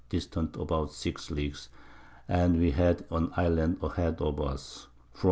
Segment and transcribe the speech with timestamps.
[0.09, 1.69] distant about 6 Leagues,
[2.27, 5.19] and we had an Island a head of us, from N.